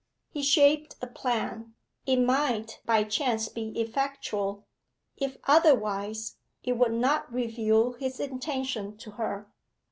[0.31, 1.75] He shaped a plan.
[2.07, 4.65] It might by chance be effectual;
[5.15, 9.47] if otherwise, it would not reveal his intention to her.